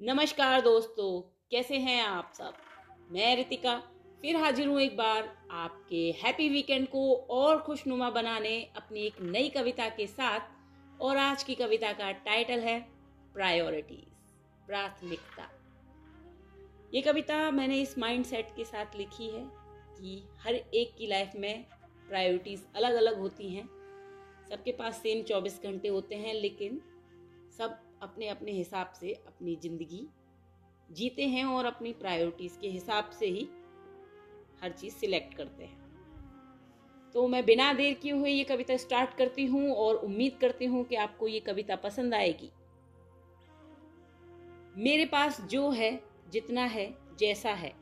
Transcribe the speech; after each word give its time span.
नमस्कार 0.00 0.60
दोस्तों, 0.60 1.20
कैसे 1.50 1.76
हैं 1.78 2.02
आप 2.02 2.32
सब? 2.34 2.54
मैं 3.12 3.36
रितिका, 3.36 3.76
फिर 4.22 4.36
हाजिर 4.36 4.68
हूँ 4.68 4.80
एक 4.80 4.96
बार 4.96 5.36
आपके 5.50 6.14
हैप्पी 6.22 6.48
वीकेंड 6.48 6.88
को 6.88 7.14
और 7.14 7.58
खुशनुमा 7.58 8.10
बनाने 8.10 8.62
अपनी 8.76 9.00
एक 9.00 9.20
नई 9.22 9.48
कविता 9.48 9.88
के 9.88 10.06
साथ, 10.06 10.40
और 11.00 11.16
आज 11.16 11.42
की 11.42 11.54
कविता 11.54 11.92
का 11.92 12.12
टाइटल 12.12 12.60
है 12.60 12.80
प्रायोरिटीज 13.34 14.34
प्राथमिकता। 14.66 15.48
ये 16.94 17.02
कविता 17.02 17.50
मैंने 17.50 17.80
इस 17.80 17.98
माइंडसेट 17.98 18.46
के 18.56 18.64
साथ 18.64 18.96
लिखी 18.96 19.28
है 19.28 19.46
कि 19.98 20.28
हर 20.40 20.54
एक 20.54 20.94
की 20.98 21.06
लाइफ 21.06 21.32
में 21.36 21.64
प्रायोरिटीज 22.08 22.66
अलग 22.76 22.94
अलग 22.94 23.18
होती 23.18 23.48
हैं। 23.48 23.68
सबके 24.50 24.72
पास 24.72 24.96
सेम 24.96 25.22
24 25.22 25.60
घंटे 25.62 25.88
होते 25.88 26.14
हैं, 26.14 26.34
लेकिन 26.34 26.80
सब 27.58 27.78
अपने 28.06 28.28
अपने 28.28 28.52
हिसाब 28.52 28.92
से 29.00 29.12
अपनी 29.12 29.56
ज़िंदगी 29.56 30.06
जीते 30.92 31.26
हैं 31.26 31.44
और 31.44 31.64
अपनी 31.64 31.92
प्रायोरिटीज़ 31.92 32.58
के 32.58 32.68
हिसाब 32.68 33.10
से 33.10 33.26
ही 33.26 33.48
हर 34.62 34.72
चीज़ 34.72 34.94
सिलेक्ट 34.94 35.34
करते 35.34 35.64
हैं। 35.64 35.84
तो 37.14 37.26
मैं 37.28 37.44
बिना 37.44 37.72
देर 37.72 37.94
किए 37.94 38.12
हुए 38.12 38.30
ये 38.30 38.44
कविता 38.44 38.76
स्टार्ट 38.76 39.16
करती 39.16 39.44
हूँ 39.46 39.70
और 39.72 39.94
उम्मीद 39.94 40.38
करती 40.40 40.64
हूँ 40.64 40.84
कि 40.84 40.94
आपको 40.96 41.28
ये 41.28 41.40
कविता 41.40 41.76
पसंद 41.76 42.14
आएगी। 42.14 42.50
मेरे 44.76 45.04
पास 45.04 45.40
जो 45.40 45.70
है, 45.70 46.00
जितना 46.30 46.64
है, 46.64 46.86
जैसा 47.18 47.50
है। 47.50 47.72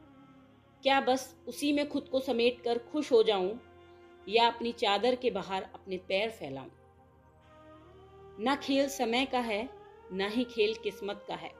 क्या 0.82 1.00
बस 1.00 1.36
उसी 1.48 1.72
में 1.72 1.88
खुद 1.88 2.08
को 2.08 2.20
समेट 2.20 2.60
कर 2.60 2.78
खुश 2.78 3.12
हो 3.12 3.22
जाऊँ 3.22 3.60
या 4.28 4.46
अपनी 4.46 4.72
चादर 4.72 5.14
के 5.14 5.30
बाहर 5.30 5.62
अपने 5.62 5.96
पैर 5.98 6.30
फैलाऊं? 6.30 6.68
न 8.40 8.56
खेल 8.62 8.88
समय 8.88 9.24
का 9.24 9.40
है 9.40 9.68
न 10.12 10.28
ही 10.30 10.44
खेल 10.44 10.74
किस्मत 10.74 11.24
का 11.28 11.34
है। 11.34 11.50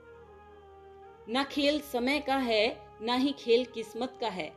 न 1.30 1.44
खेल 1.44 1.80
समय 1.80 2.20
का 2.20 2.36
है, 2.36 2.88
न 3.02 3.18
ही 3.18 3.32
खेल 3.32 3.64
किस्मत 3.64 4.18
का 4.20 4.28
है। 4.28 4.52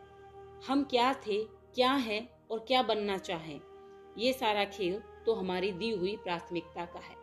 हम 0.68 0.84
क्या 0.84 1.14
थे, 1.14 1.44
क्या 1.76 1.92
हैं 1.92 2.30
और 2.52 2.60
क्या 2.60 2.82
बनना 2.82 3.18
चाहें, 3.18 3.60
ये 4.18 4.34
सारा 4.34 4.66
खेल 4.66 5.02
तो 5.26 5.34
हमारी 5.34 5.72
दी 5.72 5.92
हुई 5.92 6.16
प्राथमिकता 6.16 6.86
का 6.86 7.00
है। 7.00 7.16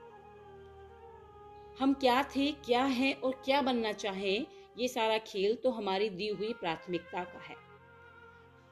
हम 1.80 1.94
क्या 1.94 2.22
थे, 2.22 2.52
क्या 2.52 2.84
हैं 2.84 3.20
और 3.20 3.42
क्या 3.44 3.62
बनना 3.62 3.92
चाहें, 3.92 4.46
ये 4.78 4.88
सारा 4.88 5.18
खेल 5.18 5.54
तो 5.54 5.70
हमारी 5.70 6.08
दी 6.08 6.28
हुई 6.28 6.52
प्राथमिकता 6.52 7.24
का 7.24 7.38
है। 7.38 7.56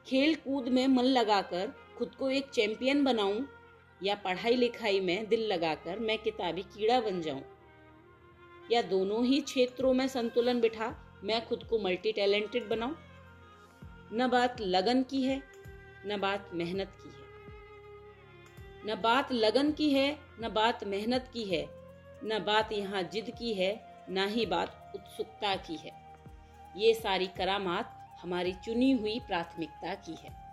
खेल 0.07 0.35
कूद 0.35 0.67
में 0.67 0.87
मन 0.87 1.03
लगाकर 1.03 1.73
खुद 1.97 2.15
को 2.15 2.29
एक 2.29 2.49
चैंपियन 2.49 3.03
बनाऊँ 3.03 3.47
या 4.03 4.15
पढ़ाई 4.15 4.55
लिखाई 4.55 4.99
में 4.99 5.27
दिल 5.29 5.47
लगाकर 5.47 5.99
मैं 5.99 6.17
किताबी 6.17 6.61
कीड़ा 6.61 7.01
बन 7.01 7.21
जाऊँ 7.21 7.43
या 8.71 8.81
दोनों 8.81 9.25
ही 9.25 9.41
क्षेत्रों 9.41 9.93
में 9.93 10.07
संतुलन 10.07 10.61
बिठा, 10.61 10.95
मैं 11.23 11.45
खुद 11.45 11.63
को 11.63 11.79
मल्टी 11.79 12.11
टैलेंटेड 12.11 12.69
बनाऊँ? 12.69 12.95
न 14.13 14.27
बात 14.27 14.61
लगन 14.61 15.03
की 15.03 15.23
है, 15.23 15.43
न 16.05 16.17
बात 16.17 16.49
मेहनत 16.53 16.87
की 16.87 17.09
है। 17.09 17.23
न 18.85 19.01
बात 19.01 19.31
लगन 19.31 19.71
की 19.71 19.89
है, 19.89 20.17
न 20.39 20.49
बात 20.49 20.83
मेहनत 20.83 21.29
की 21.33 21.43
है, 21.43 21.69
न 22.23 22.43
बात 22.47 22.71
यहाँ 22.71 23.03
जिद 23.03 23.31
की 23.39 23.53
है, 23.53 23.97
न 24.09 24.27
ही 24.27 24.45
बात 24.45 24.91
उत्सुकता 24.95 25.55
की 25.55 25.75
है। 25.75 25.91
ये 26.77 26.93
सारी 26.93 27.27
करामात 27.27 28.17
हमारी 28.21 28.53
चुनी 28.53 28.91
हुई 28.91 29.19
प्राथमिकता 29.19 29.95
की 29.95 30.15
है। 30.15 30.43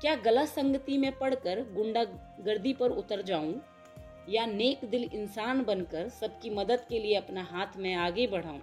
क्या 0.00 0.14
गलत 0.14 0.48
संगति 0.48 0.98
में 0.98 1.18
पढ़कर 1.18 1.72
गुंडागर्दी 1.72 2.72
पर 2.72 2.90
उतर 2.90 3.22
जाऊँ? 3.22 3.75
या 4.28 4.46
नेक 4.46 4.84
दिल 4.84 5.04
इंसान 5.04 5.62
बनकर 5.64 6.08
सबकी 6.10 6.50
मदद 6.50 6.84
के 6.88 6.98
लिए 6.98 7.14
अपना 7.14 7.42
हाथ 7.42 7.76
में 7.76 7.94
आगे 7.94 8.26
बढ़ाऊं। 8.26 8.60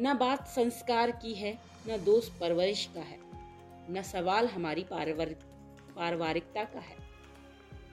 न 0.00 0.14
बात 0.14 0.46
संस्कार 0.48 1.10
की 1.12 1.34
है, 1.34 1.58
न 1.88 1.96
दोष 2.04 2.28
परवरिश 2.40 2.84
का 2.94 3.00
है, 3.00 3.18
न 3.90 4.02
सवाल 4.02 4.46
हमारी 4.46 4.84
पारिवारिकता 4.90 6.64
का 6.64 6.80
है। 6.80 6.96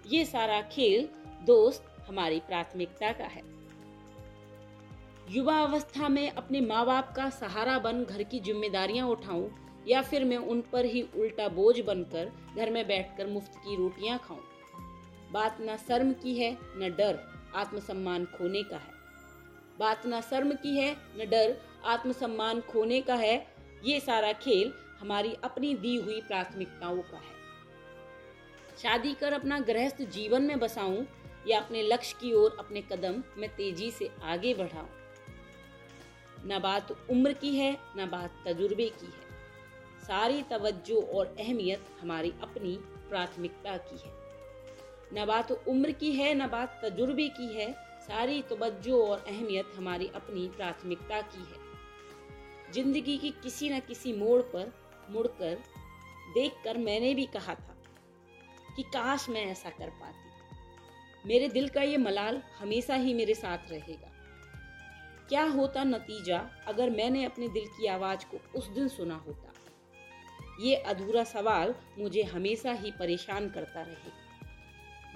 ये 0.07 0.25
सारा 0.25 0.61
खेल 0.61 1.09
दोस्त 1.45 1.85
हमारी 2.07 2.39
प्राथमिकता 2.39 3.11
का 3.11 3.25
है। 3.25 3.41
युवा 5.29 5.57
अवस्था 5.59 6.07
में 6.09 6.29
अपने 6.31 6.61
माँ 6.61 6.85
बाप 6.85 7.13
का 7.15 7.29
सहारा 7.29 7.77
बन 7.79 8.03
घर 8.03 8.23
की 8.23 8.39
जिम्मेदारियाँ 8.39 9.07
उठाऊं, 9.07 9.49
या 9.87 10.01
फिर 10.01 10.25
मैं 10.25 10.37
उन 10.37 10.61
पर 10.71 10.85
ही 10.85 11.01
उल्टा 11.15 11.47
बोझ 11.49 11.79
बनकर 11.79 12.31
घर 12.55 12.69
में 12.69 12.87
बैठकर 12.87 13.27
मुफ़्त 13.27 13.55
की 13.57 13.75
रोटियाँ 13.75 14.17
खाऊं। 14.19 14.39
बात 15.31 15.61
ना 15.61 15.77
शर्म 15.77 16.13
की 16.13 16.37
है, 16.37 16.57
न 16.61 16.95
डर 16.97 17.19
आत्मसम्मान 17.55 18.25
खोने 18.25 18.63
का 18.63 18.77
है। 18.77 18.93
बात 19.79 20.01
न 20.05 20.21
शर्म 20.21 20.51
की 20.53 20.77
है, 20.77 20.97
न 21.17 21.29
डर 21.29 21.57
आत्मसम्मान 21.85 22.61
खोने 22.61 23.01
का 23.01 23.15
है, 23.15 23.55
ये 23.83 23.99
सारा 23.99 24.33
खेल 24.33 24.73
हमारी 24.99 25.33
अपनी 25.43 25.75
दी 25.75 25.95
हुई 25.95 26.21
प्राथमिकताओं 26.21 27.01
का 27.01 27.17
है। 27.17 27.41
शादी 28.81 29.13
कर 29.13 29.33
अपना 29.33 29.59
गृहस्थ 29.59 30.01
जीवन 30.01 30.41
में 30.41 30.59
बसाऊं 30.59 31.05
या 31.47 31.61
अपने 31.61 31.81
लक्ष्य 31.81 32.17
की 32.21 32.33
ओर 32.33 32.57
अपने 32.59 32.81
कदम 32.81 33.23
में 33.37 33.55
तेज़ी 33.55 33.91
से 33.91 34.09
आगे 34.23 34.53
बढ़ाऊं। 34.53 34.87
न 36.45 36.59
बात 36.59 36.91
उम्र 37.09 37.33
की 37.33 37.55
है, 37.55 37.77
न 37.97 38.09
बात 38.11 38.43
तजुर्बे 38.47 38.89
की 38.89 39.05
है। 39.05 39.31
सारी 40.01 40.43
तवज्जो 40.43 41.01
और 41.01 41.35
अहमियत 41.39 41.85
हमारी 42.01 42.33
अपनी 42.41 42.77
प्राथमिकता 43.09 43.77
की 43.77 43.97
है। 43.97 44.30
न 45.13 45.25
बात 45.25 45.51
उम्र 45.51 45.91
की 45.91 46.11
है, 46.11 46.33
न 46.33 46.47
बात 46.47 46.79
तजुर्बे 46.85 47.27
की 47.27 47.53
है, 47.53 47.73
सारी 47.99 48.41
तवज्जो 48.41 49.05
और 49.05 49.25
अहमियत 49.27 49.71
हमारी 49.75 50.07
अपनी 50.07 50.47
प्राथमिकता 50.47 51.21
की 51.21 51.39
है। 51.39 51.71
ज़िंदगी 52.73 53.17
की 53.17 53.29
किसी 53.29 53.69
न 53.69 53.79
किसी 53.79 54.13
मोड़ 54.13 54.41
पर 54.41 54.73
मुड़कर 55.09 55.57
देखकर 56.33 56.77
मैंने 56.77 57.13
भी 57.13 57.25
कहा 57.25 57.53
था 57.53 57.77
कि 58.75 58.83
काश 58.83 59.29
मैं 59.29 59.45
ऐसा 59.45 59.69
कर 59.69 59.89
पाती। 59.89 60.29
मेरे 61.27 61.47
दिल 61.47 61.69
का 61.69 61.81
ये 61.81 61.97
मलाल 61.97 62.41
हमेशा 62.59 62.95
ही 62.95 63.13
मेरे 63.13 63.33
साथ 63.33 63.57
रहेगा। 63.71 64.11
क्या 65.29 65.43
होता 65.43 65.83
नतीजा 65.83 66.49
अगर 66.67 66.89
मैंने 66.89 67.25
अपने 67.25 67.47
दिल 67.47 67.65
की 67.65 67.87
आवाज़ 67.87 68.25
को 68.25 68.59
उस 68.59 68.67
दिन 68.67 68.87
सुना 68.87 69.15
होता? 69.15 69.53
ये 70.59 70.75
अधूरा 70.75 71.23
सवाल 71.23 71.75
मुझे 71.99 72.23
हमेशा 72.23 72.71
ही 72.71 72.91
परेशान 72.91 73.49
करता 73.49 73.81
रहेगा। 73.81 74.30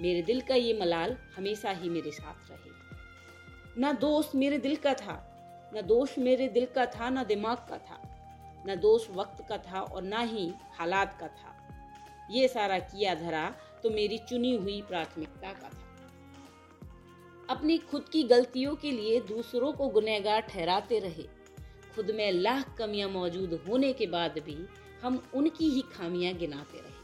मेरे 0.02 0.22
दिल 0.22 0.42
का 0.42 0.56
ये 0.56 0.74
मलाल 0.80 1.16
हमेशा 1.36 1.72
ही 1.72 1.90
मेरे 1.90 2.12
साथ 2.12 2.50
रहे। 2.52 2.72
ना 3.80 3.92
दोस्त 3.94 4.36
मेरे 4.36 4.58
दिल 4.58 4.76
का 4.76 4.94
था, 4.94 5.16
न 5.76 5.82
दोष 5.82 6.18
मेरे 6.18 6.48
दिल 6.48 6.66
का 6.66 6.86
था, 6.86 7.10
न 7.10 7.24
दिमाग 7.24 7.58
का 7.70 7.78
था, 7.78 8.02
न 8.68 8.76
दोष 8.76 9.08
वक्त 9.10 9.46
का 9.50 9.58
था 9.58 9.82
और 9.82 10.04
ना 10.04 10.20
ही 10.24 10.52
हालात 10.74 11.18
का 11.20 11.28
था। 11.28 11.54
ये 12.32 12.48
सारा 12.48 12.80
किया 12.80 13.16
धरा 13.16 13.46
तो 13.84 13.90
मेरी 13.90 14.18
चुनी 14.30 14.56
हुई 14.56 14.82
प्राथमिकता 14.82 15.52
का 15.52 15.70
था। 15.70 15.84
अपनी 17.50 17.78
खुद 17.78 18.06
की 18.10 18.24
गलतियों 18.24 18.76
के 18.76 18.92
लिए 18.92 19.20
दूसरों 19.22 19.72
को 19.74 19.88
गुनहगार 19.88 20.42
ठहराते 20.42 21.00
रहे। 21.00 21.24
खुद 21.96 22.12
में 22.12 22.32
लाख 22.32 22.76
कमियाँ 22.78 23.10
मौजूद 23.10 23.54
होने 23.68 23.94
के 23.94 24.08
बाद 24.08 24.40
भी 24.40 24.58
हम 25.04 25.24
उनकी 25.34 25.70
ही 25.70 25.82
खामियाँ 25.94 26.34
गिनाते 26.34 26.78
रहे। 26.78 26.95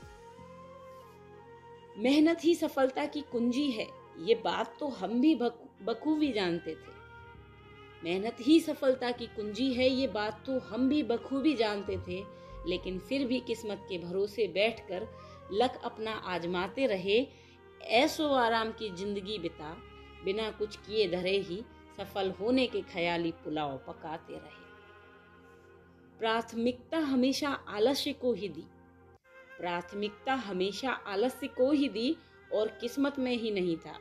मेहनत 1.98 2.44
ही 2.44 2.56
सफलता 2.56 3.06
की 3.06 3.22
कुंजी 3.22 3.70
है। 3.72 3.88
ये 4.20 4.36
बात 4.36 4.76
तो 4.80 4.88
हम 4.88 5.20
भी 5.22 5.34
बखूबी 5.36 6.32
जानते 6.32 6.72
थे। 6.72 7.00
मेहनत 8.04 8.38
ही 8.42 8.60
सफलता 8.60 9.12
की 9.12 9.26
कुंजी 9.26 9.74
है, 9.74 9.90
ये 9.90 10.08
बात 10.08 10.44
तो 10.46 10.60
हम 10.60 10.90
भी 10.90 11.04
बखूबी 11.04 11.54
जानते 11.54 11.98
थे। 11.98 12.24
लेकिन 12.68 13.00
फिर 13.00 13.26
भी 13.28 13.40
किस्मत 13.40 13.86
के 13.90 13.98
भरोसे 13.98 14.48
बैठकर 14.48 15.08
लक 15.52 15.82
अपना 15.84 16.12
आजमाते 16.12 16.86
रहे, 16.86 17.28
ऐसो 17.82 18.28
आराम 18.28 18.72
की 18.72 18.90
ज़िंदगी 18.90 19.38
बिता, 19.40 19.76
बिना 20.26 20.50
कुछ 20.52 20.76
किए 20.78 21.08
धरे 21.08 21.38
ही 21.40 21.64
सफल 21.98 22.32
होने 22.32 22.68
के 22.68 22.82
ख्याली 22.82 23.32
पुलाव 23.32 23.78
पकाते 23.78 24.34
रहे। 24.34 24.60
प्राथमिकता 26.20 26.98
हमेशा 26.98 27.50
आलस्य 27.50 28.14
को 28.14 28.34
ही 28.34 28.50
दी। 28.50 28.64
प्राथमिकता 29.62 30.34
हमेशा 30.34 30.92
आलस्य 30.92 31.48
को 31.48 31.72
ही 31.72 31.90
दी 31.90 32.18
और 32.54 32.68
किस्मत 32.68 33.20
में 33.20 33.38
ही 33.38 33.52
नहीं 33.52 33.78
था। 33.78 34.00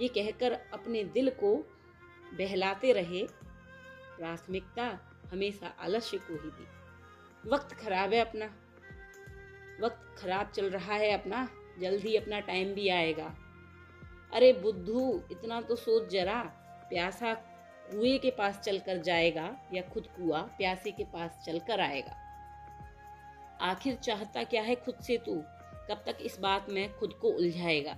ये 0.00 0.08
कहकर 0.08 0.52
अपने 0.52 1.04
दिल 1.04 1.30
को 1.30 1.56
बहलाते 2.34 2.92
रहे। 2.92 3.26
प्राथमिकता 4.18 4.98
हमेशा 5.32 5.66
आलस्य 5.80 6.18
को 6.18 6.32
ही 6.32 6.50
दी। 6.50 6.66
वक्त 7.50 7.72
खराब 7.72 8.12
है 8.12 8.20
अपना। 8.20 8.46
वक्त 9.86 10.22
खराब 10.22 10.50
चल 10.50 10.70
रहा 10.70 10.94
है 10.94 11.10
अपना। 11.10 11.48
जल्दी 11.80 12.16
अपना 12.16 12.40
टाइम 12.40 12.74
भी 12.74 12.88
आएगा। 12.88 13.34
अरे 14.32 14.52
बुद्धू, 14.52 15.22
इतना 15.30 15.60
तो 15.60 15.76
सोच 15.76 16.08
जरा। 16.08 16.42
प्यासा 16.88 17.34
कुएँ 17.90 18.18
के 18.18 18.30
पास 18.30 18.60
चलकर 18.60 18.96
जाएगा 18.96 19.58
या 19.74 19.82
खुद 19.82 20.06
कुआ 20.06 20.40
प्यासे 20.42 20.90
के 20.90 21.04
पास 21.04 21.42
चलकर 21.46 21.80
आएगा। 21.80 22.23
आखिर 23.64 23.94
चाहता 23.94 24.44
क्या 24.44 24.62
है 24.62 24.74
खुद 24.74 24.94
से 24.94 25.16
तू? 25.16 25.34
कब 25.90 26.02
तक 26.06 26.18
इस 26.20 26.38
बात 26.40 26.70
में 26.70 26.98
खुद 26.98 27.12
को 27.12 27.28
उलझाएगा? 27.28 27.96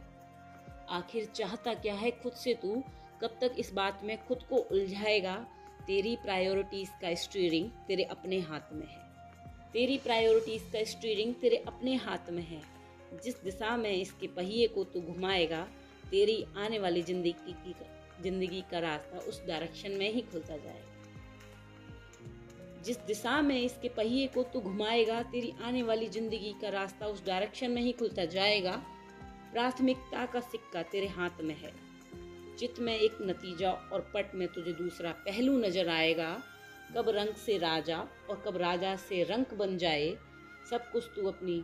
आखिर 0.89 1.25
चाहता 1.25 1.75
क्या 1.75 1.95
है 1.95 2.11
खुद 2.11 2.33
से 2.33 2.55
तू? 2.55 2.83
कब 3.23 3.39
तक 3.41 3.55
इस 3.59 3.73
बात 3.73 4.01
में 4.05 4.27
खुद 4.27 4.43
को 4.43 4.57
उलझाएगा? 4.57 5.47
तेरी 5.87 6.17
प्रायोरिटीज 6.17 6.89
का 6.89 7.15
स्टीयरिंग 7.15 7.71
तेरे 7.89 8.05
अपने 8.05 8.41
हाथ 8.41 8.73
में 8.73 8.87
है। 8.87 9.01
तेरी 9.73 9.99
प्रायोरिटीज 9.99 10.63
का 10.73 10.85
स्टीयरिंग 10.85 11.35
तेरे 11.35 11.57
अपने 11.57 11.95
हाथ 11.95 12.31
में 12.31 12.43
है। 12.43 12.63
जिस 13.25 13.43
दिशा 13.43 13.77
में 13.77 13.91
इसके 13.91 14.27
पहिए 14.27 14.67
को 14.67 14.85
तू 14.85 15.01
घुमाएगा, 15.01 15.67
तेरी 16.11 16.47
आने 16.57 16.79
वाली 16.79 17.03
ज़िंदगी 17.03 17.33
की, 17.33 17.75
ज़िंदगी 18.23 18.65
का 18.71 18.79
रास्ता 18.79 19.19
उस 19.19 19.47
डायरेक्शन 19.47 19.91
में 19.91 20.13
ही 20.13 20.21
खुलता 20.21 20.57
जाएगा। 20.57 20.96
जिस 22.87 22.99
दिशा 22.99 23.41
में 23.43 23.61
इसके 23.61 23.89
पहिए 23.89 24.27
को 24.27 24.43
तू 24.43 24.61
घुमाएगा, 24.61 25.23
तेरी 25.23 25.53
आने 25.63 25.83
वाली 25.83 26.09
ज़िंदगी 26.09 26.55
का 26.63 26.69
रास्ता 26.71 27.07
उस 27.07 27.25
डायरेक्शन 27.27 27.71
में 27.71 27.83
ही 27.83 27.93
खुलता 27.93 28.25
जाएगा। 28.27 28.77
प्राथमिकता 29.53 30.27
का 30.27 30.41
सिक्का 30.43 30.83
तेरे 30.83 31.07
हाथ 31.09 31.41
में 31.43 31.55
है। 31.55 31.73
चित 32.59 32.79
में 32.81 32.95
एक 32.95 33.19
नतीजा 33.23 33.71
और 33.93 34.01
पट 34.15 34.35
में 34.35 34.47
तुझे 34.49 34.73
दूसरा 34.73 35.11
पहलू 35.25 35.59
नज़र 35.59 35.89
आएगा। 35.89 36.31
कब 36.97 37.09
रंग 37.09 37.35
से 37.37 37.59
राजा 37.59 37.99
और 38.31 38.43
कब 38.47 38.57
राजा 38.57 38.95
से 38.99 39.23
रंक 39.23 39.55
बन 39.55 39.77
जाए, 39.79 40.17
सब 40.71 40.91
कुछ 40.93 41.05
तू 41.17 41.27
अपनी 41.29 41.63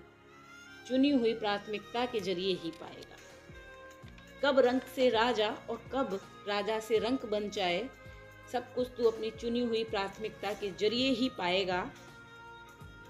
चुनी 0.88 1.10
हुई 1.10 1.32
प्राथमिकता 1.34 2.04
के 2.06 2.20
ज़रिए 2.20 2.54
ही 2.54 2.70
पाएगा। 2.80 3.16
कब 4.42 4.58
रंग 4.58 4.80
से 4.96 5.08
राजा 5.10 5.48
और 5.70 5.82
कब 5.92 6.18
राजा 6.48 6.78
से 6.80 6.98
रंक 6.98 7.26
बन 7.26 7.48
जाए 7.50 7.88
सब 8.52 8.72
कुछ 8.74 8.88
तू 8.96 9.04
अपनी 9.04 9.30
चुनी 9.30 9.60
हुई 9.60 9.82
प्राथमिकता 9.84 10.52
के 10.52 10.70
ज़रिए 10.70 11.10
ही 11.10 11.28
पाएगा। 11.28 11.84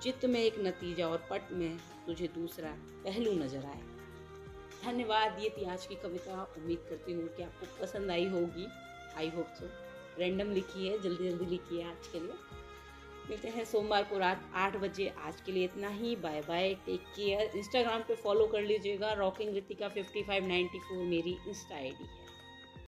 चित्त 0.03 0.25
में 0.25 0.41
एक 0.41 0.59
नतीजा 0.59 1.09
और 1.09 1.27
पट 1.31 1.53
में 1.53 1.79
तुझे 2.07 2.29
दूसरा 2.35 2.71
पहलू 3.05 3.33
नज़र 3.35 3.65
आए। 3.67 3.83
धन्यवाद, 4.85 5.39
ये 5.41 5.49
थी 5.49 5.65
आज 5.65 5.87
की 5.87 5.95
कविता। 5.95 6.43
उम्मीद 6.59 6.87
करती 6.91 7.13
हूँ 7.13 7.29
कि 7.29 7.43
आपको 7.43 7.67
पसंद 7.81 8.11
आई 8.11 8.29
होगी। 8.29 8.67
आई 9.17 9.29
होप 9.29 9.55
सो 9.59 9.71
रैंडम 10.19 10.53
लिखी 10.53 10.89
है, 10.89 11.03
जल्दी 11.03 11.29
जल्दी 11.31 11.47
लिखी 11.47 11.81
है 11.81 11.89
आज 11.91 12.07
के 12.07 12.21
लिए। 12.21 12.35
मिलते 13.31 13.49
हैं 13.49 13.65
सोमवार 13.65 14.03
को 14.05 14.19
रात 14.19 14.51
आठ 14.55 14.77
बजे। 14.77 15.09
आज 15.19 15.41
के 15.41 15.53
लिए 15.53 15.65
इतना 15.65 15.89
ही। 15.91 16.17
Bye 16.17 16.41
bye 16.41 16.75
take 16.87 17.13
care 17.17 17.57
Instagram 17.57 18.03
पे 18.09 18.15
फॉलो 18.15 18.47
कर 18.47 18.63
लीजिएगा। 18.63 19.13
Rocking 19.19 19.55
Ritika 19.55 19.89
fifty 19.89 20.23
five 20.23 20.47
ninety 20.49 20.79
four 20.79 21.05
मेरी 21.07 21.37
इंस्टा 21.49 21.77
आई 21.77 21.91
डी 21.91 22.05
है। 22.05 22.21